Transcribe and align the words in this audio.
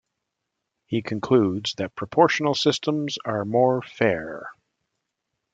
He 0.87 1.03
concludes 1.03 1.75
that 1.75 1.93
proportional 1.93 2.55
systems 2.55 3.19
are 3.23 3.45
more 3.45 3.83
"fair". 3.83 4.49